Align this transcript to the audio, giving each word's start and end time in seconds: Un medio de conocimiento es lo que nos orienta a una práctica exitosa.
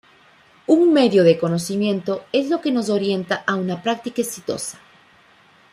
Un 0.65 0.91
medio 0.93 1.23
de 1.23 1.37
conocimiento 1.37 2.25
es 2.31 2.49
lo 2.49 2.59
que 2.59 2.71
nos 2.71 2.89
orienta 2.89 3.43
a 3.45 3.53
una 3.53 3.83
práctica 3.83 4.23
exitosa. 4.23 4.79